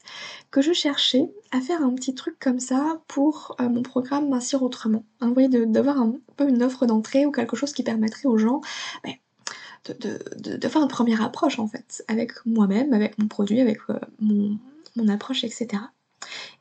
[0.50, 4.62] que je cherchais à faire un petit truc comme ça pour euh, mon programme Mincir
[4.62, 5.04] Autrement.
[5.20, 8.60] Vous voyez, d'avoir un peu une offre d'entrée ou quelque chose qui permettrait aux gens
[9.04, 9.14] ben,
[9.84, 14.58] de, faire une première approche en fait, avec moi-même, avec mon produit, avec euh, mon,
[15.08, 15.82] approche, etc.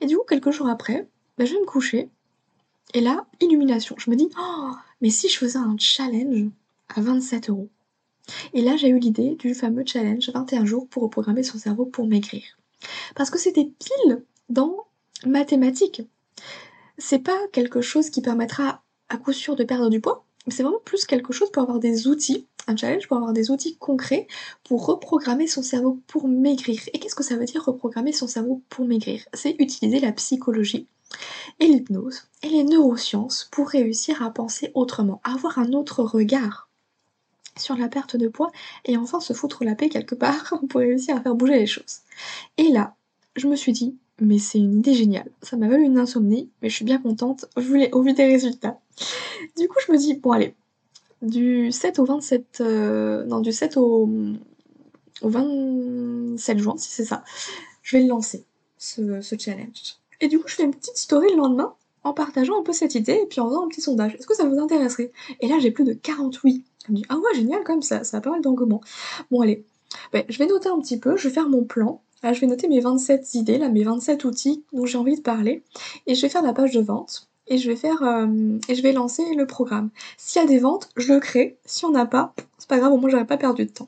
[0.02, 2.10] Et du coup, quelques jours après, ben, je vais me coucher,
[2.94, 3.96] et là, illumination.
[3.98, 6.50] Je me dis, oh, mais si je faisais un challenge
[6.96, 7.70] à 27 euros
[8.54, 12.08] et là, j'ai eu l'idée du fameux challenge 21 jours pour reprogrammer son cerveau pour
[12.08, 12.44] maigrir.
[13.16, 14.76] Parce que c'était pile dans
[15.26, 16.02] mathématiques.
[16.98, 20.64] C'est pas quelque chose qui permettra à coup sûr de perdre du poids, mais c'est
[20.64, 24.28] vraiment plus quelque chose pour avoir des outils, un challenge pour avoir des outils concrets
[24.64, 26.82] pour reprogrammer son cerveau pour maigrir.
[26.94, 29.24] Et qu'est-ce que ça veut dire reprogrammer son cerveau pour maigrir?
[29.34, 30.88] C'est utiliser la psychologie
[31.60, 36.67] et l'hypnose et les neurosciences pour réussir à penser autrement, avoir un autre regard
[37.60, 38.52] sur la perte de poids
[38.86, 42.00] et enfin se foutre la paix quelque part pour réussir à faire bouger les choses.
[42.58, 42.96] Et là,
[43.36, 45.30] je me suis dit, mais c'est une idée géniale.
[45.42, 48.26] Ça m'a valu une insomnie, mais je suis bien contente je voulais, au vu des
[48.26, 48.80] résultats.
[49.58, 50.56] Du coup, je me dis, bon allez,
[51.22, 52.62] du 7 au 27...
[52.62, 54.10] Euh, non, du 7 au,
[55.22, 57.24] au 27 juin, si c'est ça,
[57.84, 58.46] je vais le lancer,
[58.78, 59.98] ce, ce challenge.
[60.20, 62.96] Et du coup, je fais une petite story le lendemain en partageant un peu cette
[62.96, 64.16] idée et puis en faisant un petit sondage.
[64.16, 65.12] Est-ce que ça vous intéresserait?
[65.42, 68.18] Et là, j'ai plus de 40 oui me dit, ah ouais, génial, comme ça, ça
[68.18, 68.82] a pas mal d'engouement.
[69.32, 69.66] Bon, allez,
[70.14, 72.02] ben, je vais noter un petit peu, je vais faire mon plan.
[72.24, 75.22] Là, je vais noter mes 27 idées, là, mes 27 outils dont j'ai envie de
[75.22, 75.64] parler.
[76.08, 77.30] Et je vais faire la page de vente.
[77.48, 79.90] Et je vais faire euh, et je vais lancer le programme.
[80.18, 81.58] S'il y a des ventes, je le crée.
[81.66, 83.88] Si on n'a pas, c'est pas grave, au moins j'aurais pas perdu de temps.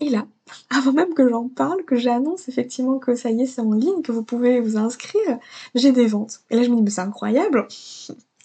[0.00, 0.26] Et là,
[0.70, 4.02] avant même que j'en parle, que j'annonce effectivement que ça y est, c'est en ligne,
[4.02, 5.38] que vous pouvez vous inscrire,
[5.74, 6.40] j'ai des ventes.
[6.50, 7.66] Et là, je me dis, mais c'est incroyable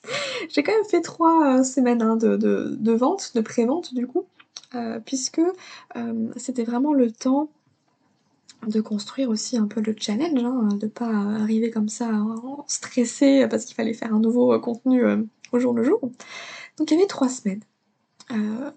[0.50, 4.08] J'ai quand même fait trois euh, semaines hein, de, de, de vente, de pré-vente du
[4.08, 4.26] coup,
[4.76, 5.42] euh, puisque
[5.96, 7.50] euh, c'était vraiment le temps
[8.68, 12.10] de construire aussi un peu le challenge, hein, de pas arriver comme ça
[12.68, 15.04] stressé parce qu'il fallait faire un nouveau contenu
[15.52, 16.00] au jour le jour.
[16.78, 17.64] Donc il y avait trois semaines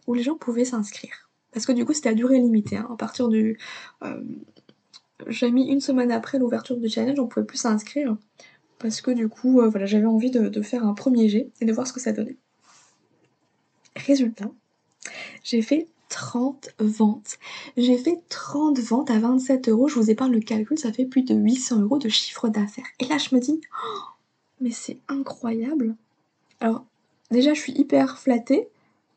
[0.08, 1.25] où les gens pouvaient s'inscrire.
[1.56, 2.76] Parce que du coup c'était à durée limitée.
[2.76, 2.88] Hein.
[2.92, 3.58] À partir du...
[5.28, 8.16] J'ai mis une semaine après l'ouverture du challenge, on pouvait plus s'inscrire
[8.78, 11.72] parce que du coup, euh, voilà, j'avais envie de, faire un premier jet et de
[11.72, 12.36] voir ce que ça donnait.
[13.96, 14.50] Résultat,
[15.42, 17.38] j'ai fait 30 ventes.
[17.76, 19.88] J'ai fait 30 ventes à 27 euros.
[19.88, 22.86] Je vous épargne le calcul, ça fait plus de 800 euros de chiffre d'affaires.
[23.00, 24.02] Et là, je me dis, oh,
[24.60, 25.96] mais c'est incroyable.
[26.60, 26.84] Alors,
[27.30, 28.68] déjà, je suis hyper flattée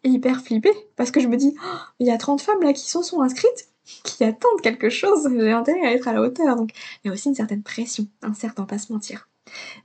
[0.03, 2.87] hyper flippée parce que je me dis, oh, il y a 30 femmes là qui
[2.87, 3.69] se sont inscrites
[4.03, 6.55] qui attendent quelque chose, j'ai intérêt à être à la hauteur.
[6.55, 6.71] Donc,
[7.03, 9.27] il y a aussi une certaine pression, un certain pas se mentir.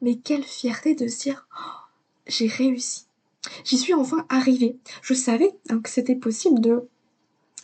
[0.02, 1.70] Mais quelle fierté de se dire oh,
[2.26, 3.06] j'ai réussi.
[3.64, 4.78] J'y suis enfin arrivée.
[5.02, 6.88] Je savais hein, que c'était possible de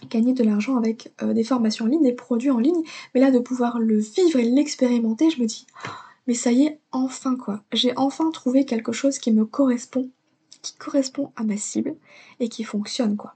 [0.09, 2.83] gagner de l'argent avec euh, des formations en ligne, des produits en ligne,
[3.15, 5.91] mais là de pouvoir le vivre et l'expérimenter, je me dis oh,
[6.27, 7.63] mais ça y est, enfin quoi.
[7.73, 10.09] J'ai enfin trouvé quelque chose qui me correspond,
[10.63, 11.95] qui correspond à ma cible
[12.39, 13.35] et qui fonctionne quoi.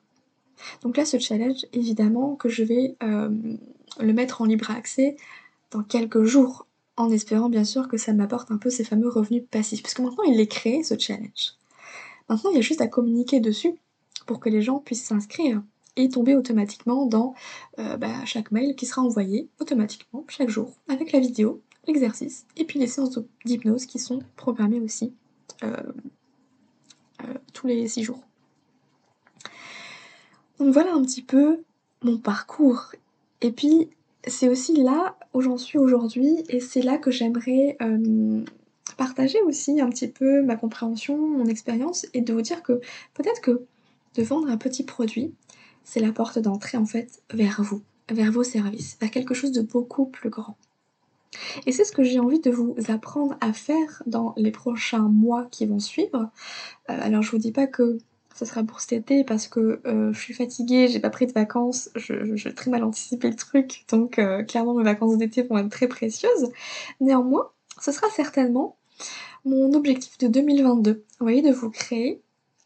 [0.82, 3.30] Donc là, ce challenge, évidemment que je vais euh,
[4.00, 5.16] le mettre en libre accès
[5.70, 9.42] dans quelques jours en espérant bien sûr que ça m'apporte un peu ces fameux revenus
[9.50, 9.82] passifs.
[9.82, 11.54] Parce que maintenant il est créé ce challenge.
[12.28, 13.74] Maintenant il y a juste à communiquer dessus
[14.26, 15.62] pour que les gens puissent s'inscrire
[15.96, 17.34] et tomber automatiquement dans
[17.78, 22.64] euh, bah, chaque mail qui sera envoyé automatiquement chaque jour avec la vidéo, l'exercice et
[22.64, 25.12] puis les séances d'hypnose qui sont programmées aussi
[25.62, 25.76] euh,
[27.52, 28.22] tous les six jours.
[30.58, 31.62] Donc voilà un petit peu
[32.02, 32.92] mon parcours.
[33.40, 33.90] Et puis
[34.26, 38.42] c'est aussi là où j'en suis aujourd'hui et c'est là que j'aimerais euh,
[38.96, 42.80] partager aussi un petit peu ma compréhension, mon expérience et de vous dire que
[43.14, 43.66] peut-être que
[44.14, 45.34] de vendre un petit produit,
[45.82, 49.62] c'est la porte d'entrée en fait vers vous, vers vos services, vers quelque chose de
[49.62, 50.56] beaucoup plus grand.
[51.66, 55.46] Et c'est ce que j'ai envie de vous apprendre à faire dans les prochains mois
[55.50, 56.30] qui vont suivre.
[56.90, 57.98] Euh, alors je vous dis pas que
[58.34, 61.32] ce sera pour cet été parce que euh, je suis fatiguée, j'ai pas pris de
[61.32, 65.58] vacances, je, je, très mal anticipé le truc, donc euh, clairement mes vacances d'été vont
[65.58, 66.50] être très précieuses.
[67.00, 68.76] Néanmoins, ce sera certainement
[69.44, 70.92] mon objectif de 2022.
[70.92, 72.22] Vous voyez, de vous créer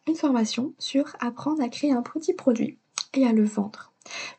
[0.07, 2.79] une formation sur apprendre à créer un petit produit
[3.15, 3.93] et à le vendre.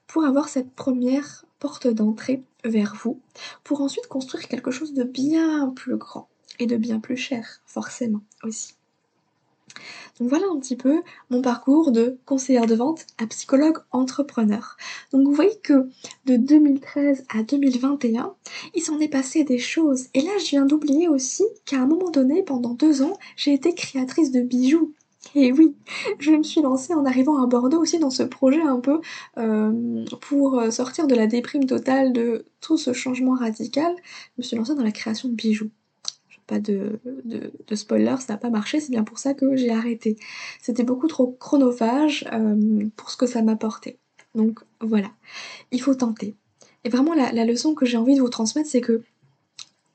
[0.07, 3.19] Pour avoir cette première porte d'entrée vers vous,
[3.63, 6.27] pour ensuite construire quelque chose de bien plus grand
[6.59, 8.73] et de bien plus cher, forcément aussi.
[10.19, 14.77] Donc voilà un petit peu mon parcours de conseillère de vente à psychologue entrepreneur.
[15.11, 15.87] Donc vous voyez que
[16.25, 18.33] de 2013 à 2021,
[18.73, 20.07] il s'en est passé des choses.
[20.13, 23.73] Et là, je viens d'oublier aussi qu'à un moment donné, pendant deux ans, j'ai été
[23.73, 24.93] créatrice de bijoux.
[25.35, 25.75] Et oui,
[26.19, 29.01] je me suis lancée en arrivant à Bordeaux aussi dans ce projet un peu
[29.37, 33.93] euh, pour sortir de la déprime totale de tout ce changement radical.
[33.97, 35.69] Je me suis lancée dans la création de bijoux
[36.49, 40.17] pas de, de, spoiler, ça n'a pas marché, c'est bien pour ça que j'ai arrêté.
[40.59, 43.99] C'était beaucoup trop chronophage euh, pour ce que ça m'apportait.
[44.33, 45.11] Donc voilà,
[45.71, 46.35] il faut tenter.
[46.83, 49.03] Et vraiment la, leçon que j'ai envie de vous transmettre, c'est que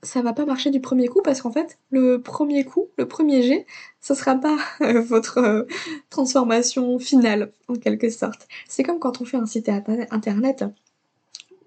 [0.05, 3.43] ça va pas marcher du premier coup parce qu'en fait, le premier coup, le premier
[3.43, 3.67] jet,
[4.01, 5.63] ce sera pas euh, votre euh,
[6.11, 8.47] transformation finale en quelque sorte.
[8.69, 9.69] C'est comme quand on fait un site
[10.11, 10.65] internet.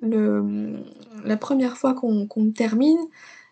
[0.02, 3.00] La première fois qu'on termine,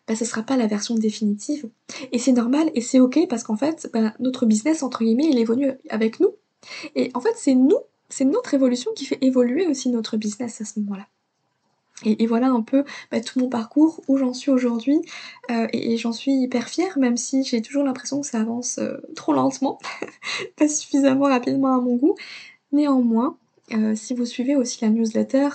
[0.08, 1.70] bah, ce sera pas la version définitive.
[2.12, 5.40] Et c'est normal et c'est ok parce qu'en fait, bah, notre business, entre guillemets, il
[5.40, 6.36] évolue avec nous.
[6.96, 7.78] Et en fait, c'est nous,
[8.10, 11.08] c'est notre évolution qui fait évoluer aussi notre business à ce moment-là.
[12.04, 15.00] Et, voilà un peu bah, tout mon parcours, où j'en suis aujourd'hui,
[15.50, 18.98] euh, et, j'en suis hyper fière, même si j'ai toujours l'impression que ça avance euh,
[19.16, 19.80] trop lentement,
[20.58, 22.16] pas suffisamment rapidement à mon goût.
[22.74, 23.38] Néanmoins,
[23.74, 25.50] euh, si vous suivez aussi la newsletter,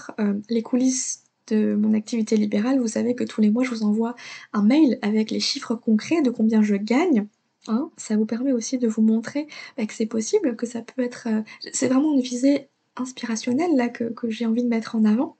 [0.49, 4.15] les coulisses de mon activité libérale, vous savez que tous les mois je vous envoie
[4.53, 7.27] un mail avec les chiffres concrets de combien je gagne.
[7.69, 7.91] Hein.
[7.99, 11.29] ça vous permet aussi de vous montrer bah, que c'est possible, que ça peut être...
[11.73, 15.37] C'est vraiment une visée inspirationnelle là que, j'ai envie de mettre en avant.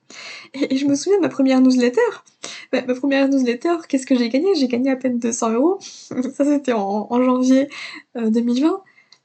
[0.53, 1.99] Et, je me souviens de ma première newsletter.
[2.71, 5.77] Bah, ma première newsletter, qu'est-ce que j'ai gagné J'ai gagné à peine 200 euros.
[5.81, 7.67] Ça c'était en, janvier
[8.15, 8.67] 2020.
[8.69, 8.77] Euh,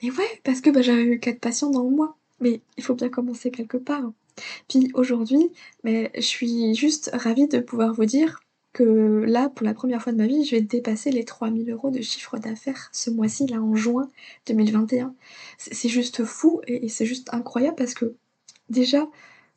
[0.03, 2.17] Et ouais, parce que bah, j'avais eu 4 patients dans le mois.
[2.41, 4.11] Mais il faut bien commencer quelque part.
[4.69, 5.51] Puis aujourd'hui,
[5.85, 8.41] mais je suis juste ravie de pouvoir vous dire
[8.77, 11.91] que là, pour la première fois de ma vie, je vais dépasser les 3000 euros
[11.91, 14.11] de chiffre d'affaires ce mois-ci, là en juin
[14.47, 15.15] 2021.
[15.57, 18.17] C'est juste fou et c'est juste incroyable parce que
[18.69, 19.09] déjà,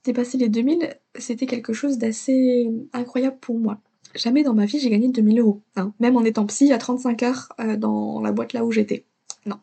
[0.05, 3.81] dépasser les 2000, c'était quelque chose d'assez incroyable pour moi.
[4.15, 7.23] Jamais dans ma vie j'ai gagné 2000 euros, hein, même en étant psy à 35
[7.23, 9.03] heures euh, dans la boîte là où j'étais.
[9.45, 9.57] Non.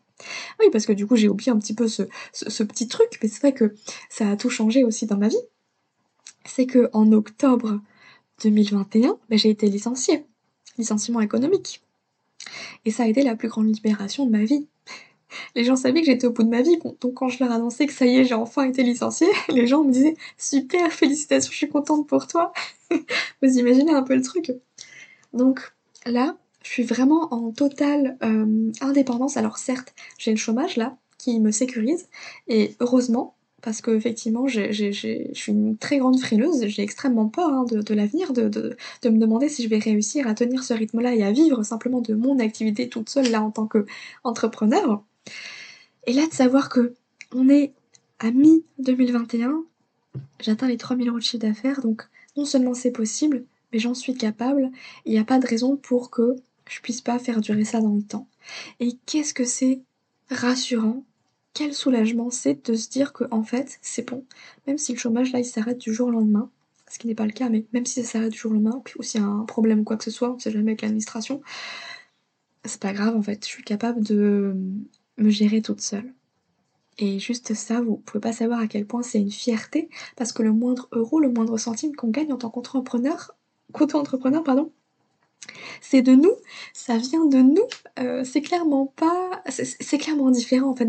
[0.59, 2.03] Oui, parce que du coup j'ai oublié un petit peu ce,
[2.63, 3.73] petit truc, mais c'est vrai que
[4.07, 5.41] ça a tout changé aussi dans ma vie.
[6.45, 7.81] C'est que en octobre
[8.43, 10.25] 2021, ben, j'ai été licenciée.
[10.77, 11.81] Licenciement économique.
[12.85, 14.67] Et ça a été la plus grande libération de ma vie.
[15.55, 17.85] Les gens savaient que j'étais au bout de ma vie, donc quand je leur annonçais
[17.85, 21.57] que ça y est, j'ai enfin été licenciée, les gens me disaient super, félicitations, je
[21.57, 22.53] suis contente pour toi.
[23.41, 24.53] Vous imaginez un peu le truc.
[25.33, 25.73] Donc
[26.05, 29.37] là, je suis vraiment en totale euh, indépendance.
[29.37, 32.07] Alors certes, j'ai le chômage là qui me sécurise
[32.47, 34.71] et heureusement parce que effectivement je
[35.33, 39.49] suis une très grande frileuse, j'ai extrêmement peur hein, de, l'avenir, de, de, me demander
[39.49, 42.89] si je vais réussir à tenir ce rythme-là et à vivre simplement de mon activité
[42.89, 45.03] toute seule là en tant qu'entrepreneur.
[46.05, 46.93] Et là de savoir que
[47.33, 47.73] on est
[48.19, 49.63] à mi-2021,
[50.39, 52.03] j'atteins les 3000 euros de chiffre d'affaires, donc
[52.35, 54.71] non seulement c'est possible, mais j'en suis capable,
[55.05, 56.35] il n'y a pas de raison pour que
[56.69, 58.27] je puisse pas faire durer ça dans le temps.
[58.79, 59.81] Et qu'est-ce que c'est
[60.29, 61.03] rassurant,
[61.57, 64.23] quel soulagement c'est de se dire que en fait c'est bon,
[64.67, 66.51] même si le chômage là il s'arrête du jour au lendemain,
[66.87, 68.79] ce qui n'est pas le cas, mais même si ça s'arrête du jour au lendemain,
[68.99, 70.83] ou s'il y a un problème ou quoi que ce soit, on sait jamais avec
[70.83, 71.41] l'administration,
[72.63, 74.55] c'est pas grave en fait, je suis capable de
[75.17, 76.13] me gérer toute seule.
[76.99, 80.43] Et juste ça, vous pouvez pas savoir à quel point c'est une fierté, parce que
[80.43, 83.35] le moindre euro, le moindre centime qu'on gagne en tant qu'entrepreneur,
[83.73, 84.71] qu'auto-entrepreneur, pardon,
[85.81, 86.31] c'est de nous,
[86.73, 87.67] ça vient de nous,
[87.99, 90.87] euh, c'est clairement pas, c'est clairement différent en fait.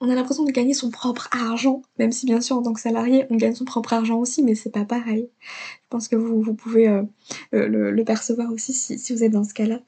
[0.00, 2.80] On a l'impression de gagner son propre argent, même si bien sûr en tant que
[2.80, 5.28] salarié on gagne son propre argent aussi, mais c'est pas pareil.
[5.42, 7.02] Je pense que vous, pouvez euh,
[7.52, 9.80] le, percevoir aussi si, vous êtes dans ce cas-là.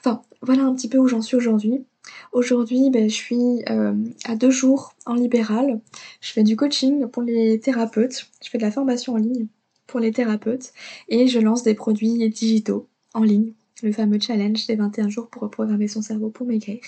[0.00, 1.84] Enfin, voilà un petit peu où j'en suis aujourd'hui.
[2.32, 5.80] Aujourd'hui, ben, je suis euh, à deux jours en libéral.
[6.20, 8.28] Je fais du coaching pour les thérapeutes.
[8.42, 9.46] Je fais de la formation en ligne
[9.86, 10.72] pour les thérapeutes
[11.08, 13.52] et je lance des produits digitaux en ligne.
[13.82, 16.80] Le fameux challenge des 21 jours pour reprogrammer son cerveau pour maigrir.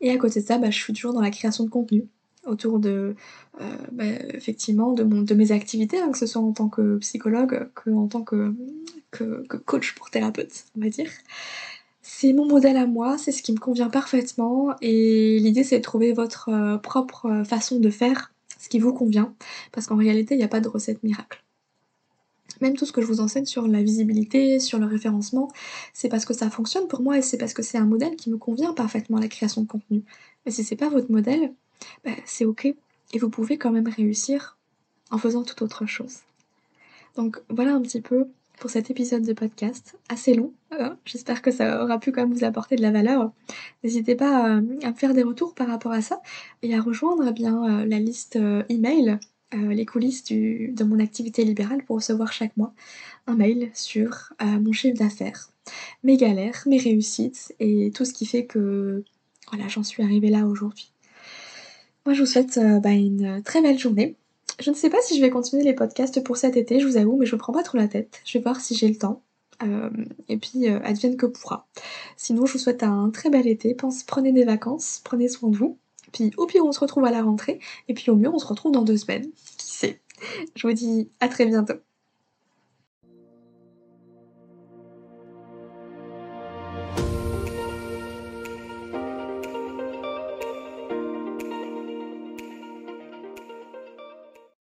[0.00, 2.06] Et à côté de ça, ben, je suis toujours dans la création de contenu
[2.46, 3.14] autour de,
[3.60, 7.90] euh, ben, effectivement, de, mes activités, hein, que ce soit en tant que psychologue que
[7.90, 8.54] en tant que
[9.64, 11.10] coach pour thérapeute, on va dire.
[12.10, 15.82] C'est mon modèle à moi, c'est ce qui me convient parfaitement et l'idée c'est de
[15.82, 19.34] trouver votre euh, propre euh, façon de faire ce qui vous convient
[19.72, 21.44] parce qu'en réalité il n'y a pas de recette miracle.
[22.60, 25.50] Même tout ce que je vous enseigne sur la visibilité, sur le référencement,
[25.92, 28.30] c'est parce que ça fonctionne pour moi et c'est parce que c'est un modèle qui
[28.30, 30.02] me convient parfaitement à la création de contenu.
[30.44, 31.52] Mais si c'est pas votre modèle,
[32.04, 32.74] bah, c'est ok
[33.12, 34.58] et vous pouvez quand même réussir
[35.10, 36.18] en faisant tout autre chose.
[37.16, 40.52] Donc voilà un petit peu pour cet épisode de podcast, assez long.
[40.72, 43.30] Euh, j'espère que ça aura pu quand même vous apporter de la valeur.
[43.84, 46.20] N'hésitez pas euh, à, me faire des retours par rapport à ça
[46.62, 49.18] et à rejoindre eh bien euh, la liste email,
[49.52, 52.74] les coulisses de mon activité libérale pour recevoir chaque mois
[53.26, 55.50] un mail sur mon chiffre d'affaires,
[56.02, 59.04] mes galères, mes réussites et tout ce qui fait que
[59.50, 60.92] voilà, j'en suis arrivée là aujourd'hui.
[62.04, 64.16] Moi je vous souhaite bah, une très belle journée
[64.60, 66.96] je ne sais pas si je vais continuer les podcasts pour cet été, je vous
[66.96, 68.20] avoue, mais je me prends pas trop la tête.
[68.24, 69.22] Je vais voir si j'ai le temps.
[69.62, 69.90] Euh,
[70.28, 71.66] et puis, euh, advienne que pourra.
[72.16, 73.74] Sinon, je vous souhaite un très bel été.
[73.74, 75.78] Pense, prenez des vacances, prenez soin de vous.
[76.12, 77.60] Puis, au pire, on se retrouve à la rentrée.
[77.88, 79.30] Et puis, au mieux, on se retrouve dans deux semaines.
[79.58, 80.02] Qui sait?
[80.54, 81.74] Je vous dis à très bientôt.